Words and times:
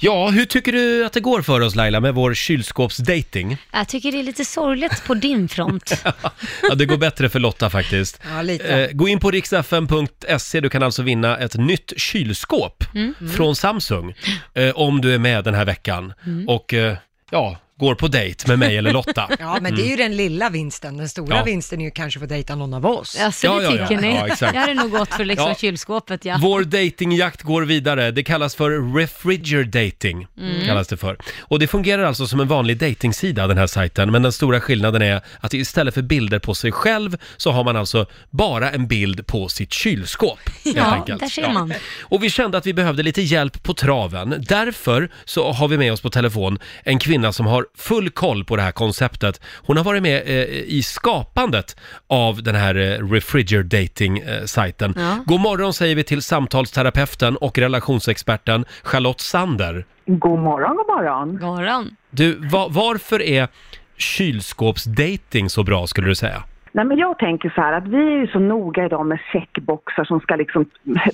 Ja, 0.00 0.28
hur 0.30 0.44
tycker 0.44 0.72
du 0.72 1.04
att 1.06 1.12
det 1.12 1.20
går 1.20 1.42
för 1.42 1.60
oss 1.60 1.74
Laila 1.74 2.00
med 2.00 2.14
vår 2.14 2.34
kylskåpsdating? 2.34 3.56
Jag 3.72 3.88
tycker 3.88 4.12
det 4.12 4.18
är 4.18 4.22
lite 4.22 4.44
sorgligt 4.44 5.04
på 5.06 5.14
din 5.14 5.48
front. 5.48 6.04
Ja, 6.68 6.74
det 6.74 6.86
går 6.86 6.96
bättre 6.96 7.28
för 7.28 7.38
Lotta 7.38 7.70
faktiskt. 7.70 8.20
Ja, 8.34 8.42
lite. 8.42 8.68
Eh, 8.68 8.90
gå 8.92 9.08
in 9.08 9.20
på 9.20 9.30
riksfn.se, 9.30 10.60
du 10.60 10.68
kan 10.70 10.82
alltså 10.82 11.02
vinna 11.02 11.38
ett 11.38 11.54
nytt 11.54 11.92
kylskåp 11.96 12.84
Mm. 12.94 13.14
från 13.36 13.56
Samsung 13.56 14.14
eh, 14.54 14.70
om 14.70 15.00
du 15.00 15.14
är 15.14 15.18
med 15.18 15.44
den 15.44 15.54
här 15.54 15.64
veckan 15.64 16.12
Mm. 16.26 16.48
och 16.48 16.74
eh, 16.74 16.96
ja, 17.30 17.56
går 17.78 17.94
på 17.94 18.08
dejt 18.08 18.48
med 18.48 18.58
mig 18.58 18.76
eller 18.76 18.92
Lotta. 18.92 19.30
Ja, 19.38 19.58
men 19.60 19.74
det 19.74 19.82
är 19.82 19.90
ju 19.90 19.96
den 19.96 20.16
lilla 20.16 20.50
vinsten. 20.50 20.96
Den 20.96 21.08
stora 21.08 21.36
Ja. 21.36 21.44
vinsten 21.44 21.80
är 21.80 21.84
ju 21.84 21.90
kanske 21.90 22.18
att 22.18 22.22
få 22.22 22.26
dejta 22.26 22.54
någon 22.54 22.74
av 22.74 22.86
oss. 22.86 23.20
Alltså, 23.20 23.46
Ja, 23.46 23.54
det 23.58 23.62
ja, 23.64 23.74
ja. 23.76 23.86
tycker 23.88 24.02
ni? 24.02 24.14
Ja, 24.14 24.26
exakt. 24.26 24.54
jag 24.54 24.60
hade 24.60 24.74
nog 24.74 24.90
gått 24.90 25.14
för 25.14 25.24
liksom 25.24 25.48
Ja. 25.48 25.54
kylskåpet, 25.54 26.24
ja. 26.24 26.38
Vår 26.42 26.64
datingjakt 26.64 27.42
går 27.42 27.62
vidare. 27.62 28.10
Det 28.10 28.22
kallas 28.22 28.54
för 28.54 28.96
refrigerator 28.98 29.64
dating. 29.64 30.26
Mm. 30.38 30.66
Kallas 30.66 30.88
det 30.88 30.96
för. 30.96 31.18
Och 31.40 31.58
det 31.58 31.66
fungerar 31.66 32.02
alltså 32.04 32.26
som 32.26 32.40
en 32.40 32.48
vanlig 32.48 32.78
datingsida 32.78 33.46
den 33.46 33.58
här 33.58 33.66
sajten. 33.66 34.10
Men 34.12 34.22
den 34.22 34.32
stora 34.32 34.60
skillnaden 34.60 35.02
är 35.02 35.20
att 35.40 35.54
istället 35.54 35.94
för 35.94 36.02
bilder 36.02 36.38
på 36.38 36.54
sig 36.54 36.72
själv 36.72 37.16
så 37.36 37.50
har 37.52 37.64
man 37.64 37.76
alltså 37.76 38.06
bara 38.30 38.70
en 38.70 38.86
bild 38.86 39.26
på 39.26 39.48
sitt 39.48 39.72
kylskåp. 39.72 40.38
helt 40.64 40.76
Ja, 40.76 40.84
enkelt. 40.94 41.20
där 41.20 41.28
ser 41.28 41.52
man. 41.52 41.74
Och 42.00 42.22
vi 42.22 42.30
kände 42.30 42.58
att 42.58 42.66
vi 42.66 42.74
behövde 42.74 43.02
lite 43.02 43.22
hjälp 43.22 43.62
på 43.62 43.74
traven. 43.74 44.44
Därför 44.48 45.10
så 45.24 45.52
har 45.52 45.68
vi 45.68 45.78
med 45.78 45.92
oss 45.92 46.00
på 46.00 46.10
telefon 46.10 46.58
en 46.84 46.98
kvinna 46.98 47.32
som 47.32 47.46
har 47.46 47.66
full 47.76 48.10
koll 48.10 48.44
på 48.44 48.56
det 48.56 48.62
här 48.62 48.72
konceptet. 48.72 49.40
Hon 49.66 49.76
har 49.76 49.84
varit 49.84 50.02
med 50.02 50.22
eh, 50.26 50.44
i 50.48 50.82
skapandet 50.82 51.76
av 52.06 52.42
den 52.42 52.54
här 52.54 52.74
eh, 52.74 53.08
refrigerator 53.10 53.62
dating-sajten. 53.62 54.94
Ja. 54.96 55.18
God 55.26 55.40
morgon 55.40 55.72
säger 55.74 55.94
vi 55.96 56.04
till 56.04 56.22
samtalsterapeuten 56.22 57.36
och 57.36 57.58
relationsexperten 57.58 58.64
Charlotte 58.82 59.20
Sander. 59.20 59.86
God 60.06 60.38
morgon, 60.38 60.76
god 60.76 60.86
morgon. 60.96 61.28
God 61.32 61.40
morgon. 61.56 61.90
Du, 62.10 62.48
va- 62.48 62.68
varför 62.70 63.22
är 63.22 63.48
kylskåpsdating 63.96 65.50
så 65.50 65.62
bra 65.62 65.86
skulle 65.86 66.08
du 66.08 66.14
säga? 66.14 66.42
Nej, 66.72 66.84
men 66.84 66.98
jag 66.98 67.18
tänker 67.18 67.50
så 67.54 67.60
här 67.60 67.72
att 67.72 67.88
vi 67.88 67.96
är 67.96 68.20
ju 68.20 68.26
så 68.26 68.38
noga 68.38 68.84
idag 68.84 69.06
med 69.06 69.18
checkboxar 69.32 70.04
som 70.04 70.20
ska 70.20 70.36
liksom 70.36 70.64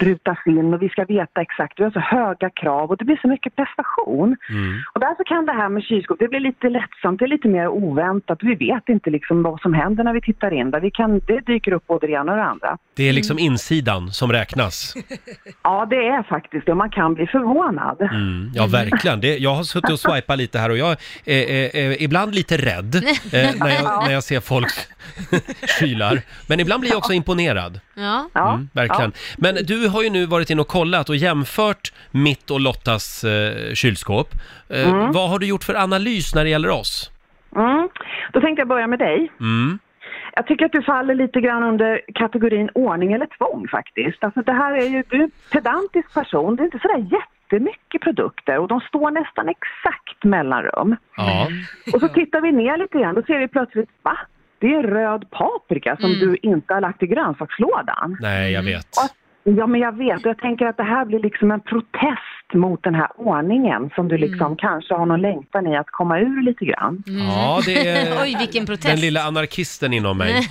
rutas 0.01 0.39
in 0.47 0.75
och 0.75 0.83
vi 0.83 0.89
ska 0.89 1.05
veta 1.05 1.41
exakt, 1.41 1.81
vi 1.81 1.85
har 1.85 1.91
så 1.91 2.01
höga 2.01 2.51
krav 2.51 2.91
och 2.91 2.97
det 2.97 3.05
blir 3.05 3.19
så 3.23 3.29
mycket 3.29 3.57
prestation. 3.57 4.37
Och 4.95 5.01
därför 5.01 5.25
kan 5.25 5.47
det 5.47 5.53
här 5.53 5.69
med 5.69 5.83
kylskåp, 5.83 6.19
det 6.19 6.29
blir 6.29 6.41
lite 6.41 6.69
lättsamt, 6.69 7.19
det 7.19 7.25
är 7.25 7.29
lite 7.29 7.49
mer 7.49 7.69
oväntat. 7.69 8.39
Vi 8.43 8.55
vet 8.55 8.89
inte 8.89 9.11
liksom 9.11 9.43
vad 9.43 9.61
som 9.61 9.75
händer 9.75 10.05
när 10.05 10.13
vi 10.13 10.21
tittar 10.21 10.51
in 10.51 10.71
där. 10.71 10.81
Vi 10.81 10.91
kan, 10.91 11.19
det 11.19 11.41
dyker 11.41 11.73
upp 11.73 11.87
både 11.87 12.07
det 12.07 12.13
ena 12.13 12.33
och 12.33 12.39
det 12.39 12.45
andra. 12.45 12.79
Det 12.97 13.09
är 13.09 13.13
liksom 13.13 13.39
insidan 13.39 14.11
som 14.11 14.33
räknas. 14.33 14.95
Ja, 15.63 15.87
det 15.91 15.97
är 15.97 16.23
faktiskt 16.23 16.67
det 16.67 16.73
och 16.75 16.79
man 16.79 16.91
kan 16.91 17.15
bli 17.15 17.27
förvånad. 17.27 18.01
Mm, 18.01 18.51
ja, 18.55 18.67
verkligen. 18.67 19.21
Det, 19.21 19.39
jag 19.39 19.55
har 19.55 19.63
suttit 19.63 19.91
och 19.91 20.01
swipat 20.07 20.39
lite 20.39 20.59
här 20.59 20.71
och 20.71 20.77
jag 20.77 20.91
är, 21.25 21.51
är, 21.51 21.77
är 21.77 22.03
ibland 22.03 22.35
lite 22.35 22.57
rädd 22.57 22.95
eh, 22.95 23.51
när, 23.61 23.71
jag, 23.71 24.05
när 24.07 24.13
jag 24.13 24.25
ser 24.25 24.41
folks 24.41 24.89
kylar. 25.81 26.21
Men 26.49 26.61
ibland 26.61 26.81
blir 26.81 26.91
jag 26.91 26.99
också 26.99 27.13
imponerad. 27.13 27.81
Ja. 27.95 28.29
Ja, 28.33 28.53
Mm, 28.55 28.69
verkligen. 28.73 29.13
Men 29.39 29.55
du 29.55 29.89
har 29.89 30.03
ju 30.03 30.11
nu 30.11 30.27
varit 30.27 30.51
in 30.51 30.61
och 30.61 30.69
kollat 30.69 31.09
och 31.09 31.17
jämfört 31.17 31.93
mitt 32.11 32.51
och 32.51 32.61
Lottas 32.61 33.25
eh, 33.25 33.75
kylskåp. 33.75 34.29
Eh, 34.69 35.11
Vad 35.13 35.31
har 35.31 35.39
du 35.39 35.47
gjort 35.47 35.65
för 35.65 35.75
analys 35.75 36.35
när 36.35 36.45
det 36.45 36.51
gäller 36.51 36.71
oss? 36.71 37.11
Mm. 37.57 37.89
Då 38.33 38.41
tänkte 38.41 38.61
jag 38.61 38.69
börja 38.69 38.87
med 38.87 38.99
dig. 38.99 39.33
Mm. 39.41 39.79
Jag 40.37 40.47
tycker 40.47 40.65
att 40.65 40.73
du 40.73 40.83
faller 40.83 41.15
lite 41.15 41.41
grann 41.41 41.63
under 41.63 42.01
kategorin 42.15 42.71
ordning 42.75 43.13
eller 43.13 43.27
tvång 43.39 43.69
faktiskt. 43.69 44.25
Alltså 44.25 44.43
det 44.43 44.53
här 44.53 44.73
är 44.77 44.87
ju, 44.87 45.03
du 45.09 45.17
är 45.17 45.23
en 45.23 45.31
pedantisk 45.53 46.15
person, 46.15 46.57
det 46.57 46.63
är 46.63 46.65
inte 46.65 46.79
sådär 46.79 47.07
jättemycket 47.19 48.01
produkter 48.03 48.59
och 48.59 48.69
de 48.69 48.81
står 48.81 49.11
nästan 49.11 49.49
exakt 49.49 50.25
mellanrum. 50.25 50.97
Ja. 51.17 51.49
Och 51.93 52.01
så 52.01 52.09
tittar 52.09 52.41
vi 52.41 52.53
ner 52.53 52.77
lite 52.79 52.99
grann, 52.99 53.15
då 53.15 53.23
ser 53.23 53.39
vi 53.39 53.49
plötsligt, 53.49 53.89
va? 54.03 54.19
Det 54.65 54.75
är 54.75 54.83
röd 54.83 55.31
paprika 55.31 55.97
som 56.01 56.11
du 56.11 56.37
inte 56.43 56.75
har 56.75 56.81
lagt 56.81 57.03
i 57.03 57.07
grönsakslådan. 57.07 58.17
Nej, 58.21 58.53
jag 58.53 58.63
vet. 58.63 58.87
Och, 59.45 59.53
ja, 59.59 59.67
men 59.67 59.81
jag 59.81 59.97
vet 59.97 60.19
och 60.25 60.27
jag 60.27 60.39
tänker 60.39 60.67
att 60.67 60.77
det 60.77 60.83
här 60.83 61.05
blir 61.05 61.19
liksom 61.19 61.51
en 61.51 61.61
protest 61.61 62.49
mot 62.55 62.83
den 62.83 62.95
här 62.95 63.09
ordningen 63.17 63.91
som 63.95 64.09
du 64.09 64.19
liksom 64.19 64.57
kanske 64.57 64.95
har 64.95 65.07
någon 65.07 65.21
längtan 65.21 65.67
i 65.67 65.77
att 65.77 65.91
komma 65.91 66.19
ur 66.21 66.43
lite 66.43 66.65
grann. 66.65 67.03
Ja, 67.07 67.61
det 67.67 67.89
är 67.89 68.23
Oj, 68.23 68.37
vilken 68.39 68.67
protest. 68.67 68.89
den 68.89 69.01
lilla 69.01 69.23
anarkisten 69.23 69.93
inom 69.93 70.19
mig. 70.19 70.35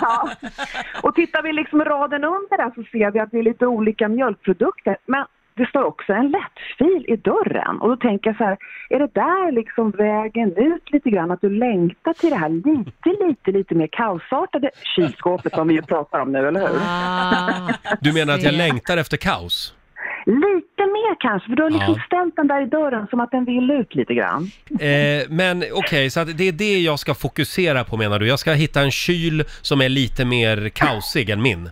Ja. 0.00 0.28
Och 1.02 1.14
tittar 1.14 1.42
vi 1.42 1.52
liksom 1.52 1.84
raden 1.84 2.24
under 2.24 2.56
där 2.56 2.70
så 2.74 2.82
ser 2.82 3.10
vi 3.10 3.18
att 3.20 3.30
det 3.30 3.38
är 3.38 3.42
lite 3.42 3.66
olika 3.66 4.08
mjölkprodukter. 4.08 4.96
Men 5.06 5.24
det 5.56 5.66
står 5.66 5.82
också 5.84 6.12
en 6.12 6.28
lättfil 6.30 7.04
i 7.08 7.16
dörren. 7.16 7.78
Och 7.80 7.88
då 7.88 7.96
tänker 7.96 8.30
jag 8.30 8.36
så 8.36 8.44
här, 8.44 8.56
är 8.90 8.98
det 8.98 9.10
där 9.14 9.52
liksom 9.52 9.90
vägen 9.90 10.56
ut 10.56 10.90
lite 10.92 11.10
grann? 11.10 11.30
Att 11.30 11.40
du 11.40 11.50
längtar 11.58 12.12
till 12.12 12.30
det 12.30 12.36
här 12.36 12.48
lite, 12.48 13.24
lite, 13.28 13.50
lite 13.58 13.74
mer 13.74 13.86
kaosartade 13.86 14.70
kylskåpet 14.96 15.54
som 15.54 15.68
vi 15.68 15.74
ju 15.74 15.82
pratar 15.82 16.20
om 16.20 16.32
nu, 16.32 16.48
eller 16.48 16.60
hur? 16.60 16.78
Ah, 16.82 17.96
Du 18.00 18.12
menar 18.12 18.34
att 18.34 18.42
jag 18.42 18.54
längtar 18.54 18.96
efter 18.96 19.16
kaos? 19.16 19.74
Lite 20.26 20.82
mer 20.96 21.16
kanske, 21.20 21.48
för 21.48 21.56
du 21.56 21.62
har 21.62 21.70
liksom 21.70 21.94
Ja. 21.98 22.02
ställt 22.06 22.36
den 22.36 22.46
där 22.46 22.62
i 22.62 22.66
dörren 22.66 23.06
som 23.10 23.20
att 23.20 23.30
den 23.30 23.44
vill 23.44 23.70
ut 23.70 23.94
lite 23.94 24.14
grann. 24.14 24.50
Eh, 24.80 25.22
men 25.28 25.64
okej, 25.74 26.10
så 26.10 26.20
att 26.20 26.38
det 26.38 26.48
är 26.48 26.52
det 26.52 26.78
jag 26.80 26.98
ska 26.98 27.14
fokusera 27.14 27.84
på 27.84 27.96
menar 27.96 28.18
du? 28.18 28.28
Jag 28.28 28.38
ska 28.38 28.52
hitta 28.52 28.80
en 28.80 28.90
kyl 28.90 29.44
som 29.62 29.80
är 29.80 29.88
lite 29.88 30.24
mer 30.24 30.68
kaosig 30.68 31.30
än 31.30 31.42
min? 31.42 31.70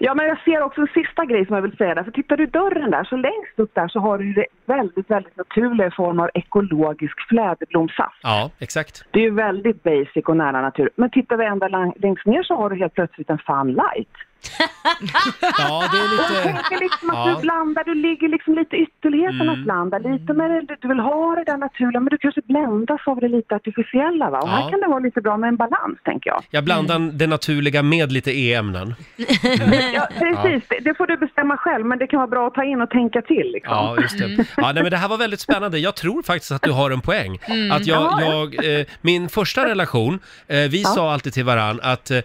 Ja, 0.00 0.14
men 0.14 0.26
jag 0.26 0.38
ser 0.44 0.62
också 0.62 0.80
en 0.80 0.86
sista 0.94 1.24
grej 1.24 1.46
som 1.46 1.54
jag 1.54 1.62
vill 1.62 1.76
säga 1.76 1.94
där. 1.94 2.04
För 2.04 2.10
tittar 2.10 2.36
du 2.36 2.44
i 2.44 2.46
dörren 2.46 2.90
där, 2.90 3.04
så 3.04 3.16
längst 3.16 3.58
upp 3.58 3.74
där 3.74 3.88
så 3.88 4.00
har 4.00 4.18
du 4.18 4.32
det 4.32 4.46
väldigt, 4.66 5.10
väldigt 5.10 5.36
naturliga 5.36 5.90
form 5.90 6.20
av 6.20 6.30
ekologisk 6.34 7.28
fläderblomsaft. 7.28 8.20
Ja, 8.22 8.50
exakt. 8.58 9.04
Det 9.10 9.18
är 9.18 9.22
ju 9.22 9.30
väldigt 9.30 9.82
basic 9.82 10.24
och 10.26 10.36
nära 10.36 10.60
natur. 10.60 10.90
Men 10.96 11.10
tittar 11.10 11.36
vi 11.36 11.44
ända 11.44 11.68
längst 11.96 12.26
ner 12.26 12.42
så 12.42 12.54
har 12.54 12.70
du 12.70 12.76
helt 12.76 12.94
plötsligt 12.94 13.30
en 13.30 13.38
fun 13.38 13.72
light. 13.72 14.14
Ja, 15.58 15.88
det 15.92 15.98
är 15.98 16.02
Jag 16.02 16.10
lite... 16.12 16.42
tänker 16.42 16.78
liksom 16.80 17.10
att 17.10 17.16
Ja. 17.28 17.34
du 17.34 17.40
blandar, 17.42 17.84
du 17.84 17.94
ligger 17.94 18.28
liksom 18.28 18.54
lite 18.54 18.76
ytterligheternas 18.76 19.54
Mm. 19.56 19.66
land. 19.66 19.90
där. 19.90 20.00
Lite 20.12 20.32
med 20.32 20.50
det, 20.50 20.76
du 20.80 20.88
vill 20.88 20.98
ha 20.98 21.34
det 21.36 21.44
där 21.44 21.56
naturliga, 21.56 22.00
men 22.00 22.10
du 22.10 22.18
kanske 22.18 22.40
bländas 22.44 23.00
av 23.06 23.20
det 23.20 23.28
lite 23.28 23.54
artificiella. 23.54 24.30
Va? 24.30 24.38
Och 24.38 24.48
Ja. 24.48 24.52
här 24.52 24.70
kan 24.70 24.80
det 24.80 24.86
vara 24.88 24.98
lite 24.98 25.20
bra 25.20 25.36
med 25.36 25.48
en 25.48 25.56
balans, 25.56 25.98
tänker 26.04 26.30
jag. 26.30 26.42
Jag 26.50 26.64
blandar 26.64 26.98
det 27.12 27.26
naturliga 27.26 27.82
med 27.82 28.12
lite 28.12 28.30
e-ämnen. 28.38 28.94
Ja, 29.94 30.08
precis, 30.18 30.62
det, 30.68 30.78
det 30.80 30.94
får 30.94 31.06
du 31.06 31.16
bestämma 31.16 31.56
själv, 31.56 31.86
men 31.86 31.98
det 31.98 32.06
kan 32.06 32.18
vara 32.18 32.26
bra 32.28 32.46
att 32.46 32.54
ta 32.54 32.64
in 32.64 32.80
och 32.80 32.90
tänka 32.90 33.22
till. 33.22 33.50
Liksom. 33.52 33.74
Ja, 33.74 33.96
just 34.02 34.18
det. 34.18 34.44
Ja, 34.56 34.72
nej, 34.72 34.82
men 34.82 34.90
det 34.90 34.96
här 34.96 35.08
var 35.08 35.16
väldigt 35.18 35.40
spännande. 35.40 35.78
Jag 35.78 35.96
tror 35.96 36.22
faktiskt 36.22 36.52
att 36.52 36.62
du 36.62 36.70
har 36.72 36.90
en 36.90 37.00
poäng. 37.00 37.38
Att 37.72 37.86
jag, 37.86 38.22
jag, 38.22 38.78
eh, 38.80 38.86
min 39.00 39.28
första 39.28 39.64
relation, 39.68 40.18
eh, 40.46 40.56
vi 40.56 40.84
sa 40.84 41.12
alltid 41.12 41.32
till 41.32 41.44
varann 41.44 41.80
att 41.82 42.10
eh, 42.10 42.18
eh, 42.18 42.22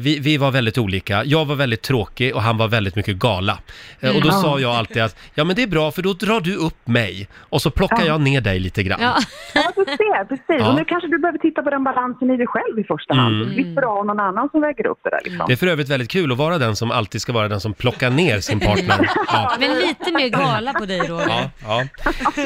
vi, 0.00 0.18
vi 0.22 0.36
var 0.36 0.50
väldigt 0.50 0.78
olika. 0.78 1.24
Jag 1.24 1.39
var 1.44 1.54
väldigt 1.54 1.82
tråkig 1.82 2.34
och 2.34 2.42
han 2.42 2.56
var 2.56 2.68
väldigt 2.68 2.96
mycket 2.96 3.16
gala. 3.16 3.58
Eh, 4.00 4.16
och 4.16 4.22
då 4.22 4.30
sa 4.30 4.60
jag 4.60 4.70
alltid 4.72 5.02
att, 5.02 5.16
ja 5.34 5.44
men 5.44 5.56
det 5.56 5.62
är 5.62 5.66
bra 5.66 5.90
för 5.90 6.02
då 6.02 6.12
drar 6.12 6.40
du 6.40 6.56
upp 6.56 6.86
mig 6.88 7.28
och 7.38 7.62
så 7.62 7.70
plockar 7.70 8.04
jag 8.06 8.20
ner 8.20 8.40
dig 8.40 8.58
lite 8.58 8.82
grann. 8.82 8.98
Ja. 9.02 9.16
Ja, 9.54 9.72
du 9.76 9.84
ser, 9.84 10.24
precis. 10.24 10.44
Ja. 10.48 10.68
Och 10.68 10.74
nu 10.74 10.84
kanske 10.84 11.08
du 11.08 11.18
behöver 11.18 11.38
titta 11.38 11.62
på 11.62 11.70
den 11.70 11.84
balansen 11.84 12.30
i 12.30 12.36
dig 12.36 12.46
själv 12.46 12.78
i 12.78 12.84
första 12.84 13.14
hand. 13.14 13.42
Mm. 13.42 13.54
Slipper 13.54 13.80
du 13.82 13.86
ha 13.88 14.02
någon 14.04 14.20
annan 14.20 14.48
som 14.52 14.60
väger 14.60 14.86
upp 14.86 14.98
det 15.04 15.10
där. 15.10 15.20
Liksom. 15.24 15.44
Det 15.46 15.52
är 15.52 15.56
för 15.56 15.66
övrigt 15.66 15.88
väldigt 15.88 16.10
kul 16.10 16.32
att 16.32 16.38
vara 16.38 16.58
den 16.58 16.76
som 16.76 16.90
alltid 16.90 17.20
ska 17.20 17.32
vara 17.32 17.48
den 17.48 17.60
som 17.60 17.72
plockar 17.74 18.10
ner 18.10 18.40
sin 18.40 18.60
partner. 18.60 19.10
Ja. 19.32 19.52
Men 19.60 19.78
lite 19.78 20.12
mer 20.12 20.28
gala 20.28 20.72
på 20.72 20.84
dig, 20.86 20.98
Roger. 20.98 21.26
Ja, 21.28 21.50
ja. 21.62 21.84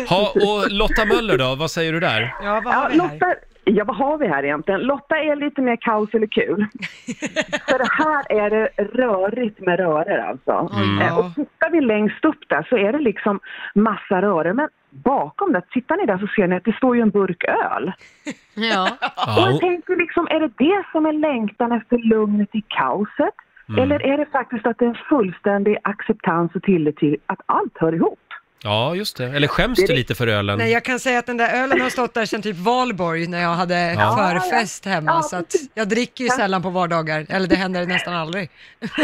Ha, 0.09 0.29
och 0.31 0.71
Lotta 0.71 1.05
Möller 1.05 1.39
då, 1.39 1.55
vad 1.55 1.71
säger 1.71 1.93
du 1.93 2.01
där? 2.01 2.35
Ja, 2.43 2.61
vad 2.65 2.75
Ja, 2.75 2.79
har 2.79 2.91
vi 2.91 2.99
här? 3.01 3.09
Lotta, 3.13 3.27
ja, 3.65 3.85
vad 3.85 3.97
har 3.97 4.19
vi 4.19 4.27
här 4.29 4.43
egentligen? 4.45 4.81
Lotta 4.81 5.17
är 5.19 5.37
lite 5.37 5.63
mer 5.63 5.77
kaos 5.77 6.15
eller 6.15 6.27
kul. 6.27 6.67
För 7.69 7.79
det 7.79 7.89
här 8.05 8.45
är 8.45 8.51
det 8.51 8.69
rörigt 8.79 9.61
med 9.61 9.79
röror 9.79 10.19
alltså. 10.19 10.75
Mm. 10.83 10.99
Eh, 11.01 11.19
Och 11.19 11.35
tittar 11.35 11.71
vi 11.71 11.81
längst 11.81 12.25
upp 12.25 12.49
där 12.49 12.67
så 12.69 12.77
är 12.77 12.93
det 12.93 12.99
liksom 12.99 13.41
massa 13.75 14.23
röror. 14.23 14.53
Men 14.53 14.69
bakom 14.91 15.53
det, 15.53 15.63
tittar 15.71 15.97
ni 15.97 16.07
där 16.07 16.19
så 16.19 16.27
ser 16.27 16.47
ni 16.47 16.57
att 16.57 16.65
det 16.65 16.77
står 16.77 16.97
ju 16.97 17.03
en 17.03 17.11
burk 17.11 17.45
öl. 17.45 17.93
Ja. 18.57 18.83
Och 19.03 19.23
Ja, 19.27 19.51
jag 19.51 19.61
tänker 19.61 19.97
liksom, 19.97 20.27
är 20.31 20.41
det 20.41 20.51
det 20.59 20.85
som 20.93 21.07
är 21.07 21.13
längtan 21.13 21.73
efter 21.73 21.99
lugnet 21.99 22.55
i 22.55 22.63
kaoset? 22.69 23.35
Mm. 23.69 23.83
Eller 23.83 24.07
är 24.07 24.19
det 24.19 24.27
faktiskt 24.27 24.67
att 24.67 24.79
det 24.79 24.85
är 24.85 24.89
en 24.89 24.95
fullständig 25.09 25.77
acceptans 25.83 26.55
och 26.55 26.63
tillit 26.63 26.97
till 26.97 27.17
att 27.27 27.41
allt 27.47 27.79
hör 27.79 27.95
ihop? 27.95 28.19
Ja 28.65 28.95
just 28.95 29.17
det. 29.17 29.25
Eller 29.27 29.49
skäms 29.49 29.79
du 29.87 29.95
lite 29.95 30.15
för 30.15 30.27
ölen? 30.27 30.59
Nej, 30.59 30.73
jag 30.73 30.85
kan 30.85 30.99
säga 31.01 31.19
att 31.19 31.27
den 31.27 31.37
där 31.37 31.63
ölen 31.63 31.81
har 31.81 31.91
stått 31.91 32.15
där 32.15 32.27
sedan 32.27 32.43
typ 32.43 32.57
valborg 32.57 33.27
när 33.27 33.43
jag 33.43 33.49
hade 33.55 33.93
Ja. 33.93 34.17
förfest 34.17 34.85
hemma. 34.87 35.11
Ja, 35.13 35.23
så 35.23 35.37
att 35.37 35.47
precis. 35.53 35.71
jag 35.75 35.89
dricker 35.89 36.25
ju 36.25 36.31
sällan 36.31 36.63
på 36.63 36.71
vardagar, 36.71 37.27
eller 37.29 37.49
det 37.49 37.57
händer 37.57 37.87
nästan 37.87 38.15
aldrig. 38.15 38.51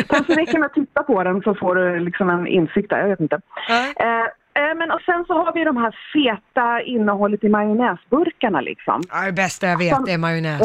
Kanske 0.09 0.35
räcker 0.35 0.59
med 0.59 0.67
att 0.67 0.75
titta 0.75 1.03
på 1.03 1.23
den 1.25 1.43
så 1.43 1.55
får 1.55 1.75
du 1.75 2.01
liksom 2.01 2.31
en 2.31 2.47
insikt 2.47 2.91
där, 2.91 2.99
jag 2.99 3.09
vet 3.09 3.21
inte. 3.21 3.41
Ja. 3.69 3.75
Eh, 3.77 4.25
eh, 4.65 4.75
men 4.77 4.91
och 4.91 5.01
sen 5.01 5.25
så 5.27 5.35
har 5.35 5.53
vi 5.55 5.65
de 5.65 5.77
här 5.77 5.95
feta 6.13 6.83
innehållet 6.83 7.45
i 7.45 7.49
majonnäsburkarna 7.49 8.61
liksom. 8.61 9.03
Ja, 9.11 9.21
det 9.27 9.33
bästa 9.33 9.67
jag 9.67 9.79
vet 9.79 10.09
är 10.09 10.19
majonnäs. 10.19 10.61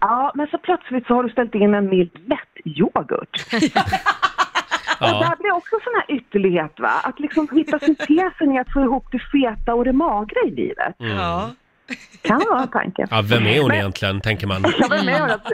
Ja, 0.00 0.08
ja, 0.08 0.32
men 0.34 0.46
så 0.46 0.58
plötsligt 0.58 1.06
så 1.06 1.14
har 1.14 1.22
du 1.22 1.30
ställt 1.30 1.54
in 1.54 1.74
en 1.74 1.88
mild 1.88 2.10
lätt 2.26 2.66
yoghurt. 2.78 3.46
Ja. 5.00 5.14
Och 5.14 5.24
där 5.24 5.36
blir 5.36 5.52
också 5.52 5.76
sån 5.84 5.92
här 5.94 6.16
ytterlighet 6.36 6.80
va, 6.80 6.90
att 7.02 7.20
liksom 7.20 7.48
hitta 7.52 7.78
syntesen 7.78 8.52
i 8.52 8.58
att 8.58 8.72
få 8.72 8.80
ihop 8.80 9.06
det 9.12 9.18
feta 9.18 9.74
och 9.74 9.84
det 9.84 9.92
magra 9.92 10.40
i 10.46 10.50
livet. 10.50 10.94
Ja. 10.98 11.50
Kan 12.22 12.42
vara 12.50 12.66
tanken. 12.66 13.08
Ja, 13.10 13.22
vem 13.24 13.46
är 13.46 13.58
hon 13.60 13.68
Men- 13.68 13.76
egentligen, 13.76 14.20
tänker 14.20 14.46
man. 14.46 14.62
Var 14.62 15.04
med 15.04 15.22
om 15.22 15.30
att- 15.30 15.52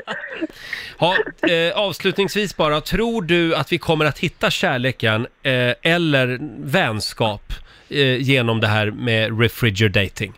Ha, 0.99 1.17
eh, 1.51 1.77
avslutningsvis 1.79 2.57
bara, 2.57 2.81
tror 2.81 3.23
du 3.23 3.55
att 3.55 3.73
vi 3.73 3.79
kommer 3.79 4.05
att 4.05 4.19
hitta 4.19 4.51
kärleken 4.51 5.27
eh, 5.43 5.53
eller 5.93 6.39
vänskap 6.59 7.53
eh, 7.89 8.17
genom 8.17 8.61
det 8.61 8.67
här 8.67 8.91
med 8.91 9.41
refrigerating? 9.41 10.33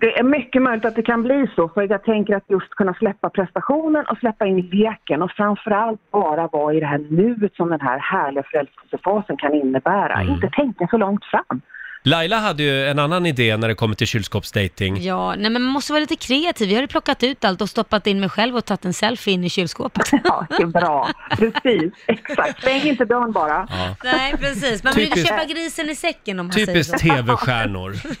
Det 0.00 0.18
är 0.18 0.22
mycket 0.22 0.62
möjligt 0.62 0.84
att 0.84 0.94
det 0.94 1.02
kan 1.02 1.22
bli 1.22 1.46
så, 1.56 1.68
för 1.68 1.90
jag 1.90 2.04
tänker 2.04 2.36
att 2.36 2.50
just 2.50 2.70
kunna 2.70 2.94
släppa 2.94 3.30
prestationen 3.30 4.04
och 4.06 4.18
släppa 4.18 4.46
in 4.46 4.60
leken 4.60 5.22
och 5.22 5.30
framförallt 5.30 6.10
bara 6.10 6.46
vara 6.46 6.74
i 6.74 6.80
det 6.80 6.86
här 6.86 6.98
nuet 7.10 7.54
som 7.54 7.68
den 7.68 7.80
här 7.80 7.98
härliga 7.98 8.42
förälskelsefasen 8.42 9.36
kan 9.36 9.54
innebära. 9.54 10.22
Inte 10.22 10.50
tänka 10.50 10.86
så 10.90 10.96
långt 10.96 11.24
fram. 11.24 11.60
Laila 12.02 12.38
hade 12.38 12.62
ju 12.62 12.86
en 12.88 12.98
annan 12.98 13.26
idé 13.26 13.56
när 13.56 13.68
det 13.68 13.74
kommer 13.74 13.94
till 13.94 14.06
kylskåpsdating. 14.06 15.02
Ja, 15.02 15.34
nej 15.38 15.50
men 15.50 15.62
man 15.62 15.72
måste 15.72 15.92
vara 15.92 16.00
lite 16.00 16.16
kreativ. 16.16 16.68
Jag 16.70 16.76
har 16.76 16.82
ju 16.82 16.88
plockat 16.88 17.22
ut 17.22 17.44
allt 17.44 17.60
och 17.60 17.68
stoppat 17.70 18.06
in 18.06 18.20
mig 18.20 18.28
själv 18.28 18.56
och 18.56 18.64
tagit 18.64 18.84
en 18.84 18.92
selfie 18.94 19.34
in 19.34 19.44
i 19.44 19.50
kylskåpet. 19.50 20.10
Ja, 20.24 20.46
det 20.56 20.62
är 20.62 20.66
bra. 20.66 21.10
Precis, 21.38 21.92
exakt. 22.06 22.60
Stäng 22.60 22.82
inte 22.82 23.04
dörren 23.04 23.32
bara. 23.32 23.66
Ja. 23.70 23.96
Nej, 24.04 24.34
precis. 24.40 24.82
Man 24.84 24.92
vill 24.94 25.04
ju 25.04 25.10
Typiskt- 25.10 25.28
köpa 25.28 25.44
grisen 25.44 25.90
i 25.90 25.94
säcken 25.96 26.40
om 26.40 26.46
man 26.46 26.54
Typiskt 26.56 26.98
säger 27.00 27.14
så. 27.16 27.22
tv-stjärnor. 27.22 27.94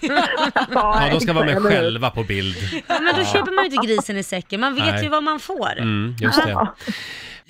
Ja, 0.74 1.08
de 1.12 1.20
ska 1.20 1.32
vara 1.32 1.44
med 1.44 1.52
exakt, 1.54 1.66
eller 1.66 1.76
hur? 1.76 1.82
själva 1.82 2.10
på 2.10 2.22
bild. 2.24 2.56
Ja, 2.88 2.98
men 3.00 3.14
då 3.16 3.24
köper 3.24 3.52
man 3.54 3.64
ju 3.64 3.70
inte 3.76 3.86
grisen 3.86 4.16
i 4.16 4.22
säcken. 4.22 4.60
Man 4.60 4.74
vet 4.74 4.84
Nej. 4.84 5.02
ju 5.02 5.08
vad 5.08 5.22
man 5.22 5.40
får. 5.40 5.78
Mm, 5.78 6.16
just 6.20 6.42
det. 6.46 6.68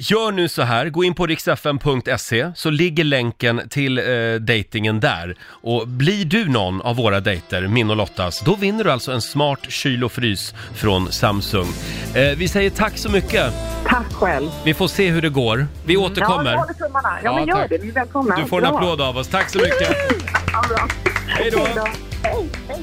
Gör 0.03 0.33
nu 0.33 0.49
så 0.49 0.63
här, 0.63 0.89
gå 0.89 1.05
in 1.05 1.15
på 1.15 1.27
riksfn.se 1.27 2.53
så 2.55 2.71
ligger 2.71 3.05
länken 3.05 3.61
till 3.69 3.99
eh, 3.99 4.05
dejtingen 4.41 5.01
där. 5.01 5.37
Och 5.43 5.89
blir 5.89 6.25
du 6.25 6.49
någon 6.49 6.81
av 6.83 6.97
våra 6.97 7.21
dejter, 7.21 7.63
min 7.69 7.91
och 7.91 7.97
Lottas, 7.97 8.41
då 8.41 8.57
vinner 8.57 8.85
du 8.85 8.91
alltså 8.91 9.13
en 9.13 9.21
smart 9.23 9.59
kyl 9.69 10.05
och 10.05 10.13
frys 10.13 10.55
från 10.75 11.13
Samsung. 11.13 11.67
Eh, 12.15 12.37
vi 12.37 12.49
säger 12.49 12.71
tack 12.71 12.99
så 12.99 13.11
mycket. 13.11 13.53
Tack 13.87 14.13
själv. 14.13 14.51
Vi 14.65 14.75
får 14.75 14.89
se 14.89 15.09
hur 15.11 15.23
det 15.23 15.29
går. 15.31 15.67
Vi 15.87 15.95
Ja, 15.95 16.01
återkommer. 16.01 16.51
jag 16.53 16.59
håller 16.61 16.75
tummarna. 16.75 17.09
Ja, 17.13 17.19
Ja, 17.25 17.33
men 17.35 17.49
gör 17.49 17.55
tack. 17.57 17.71
det. 17.71 17.79
Ni 17.83 17.89
är 17.89 17.93
välkomna. 17.93 18.37
Du 18.37 18.45
får 18.47 18.65
en 18.65 18.69
Bra. 18.71 18.79
applåd 18.79 19.01
av 19.01 19.17
oss. 19.17 19.29
Tack 19.29 19.51
så 19.51 19.59
mycket. 19.59 19.97
Ja, 20.53 20.65
bra. 20.69 20.89
Hej 21.29 21.51
då. 21.51 21.59
Hej, 22.23 22.49
hej. 22.69 22.83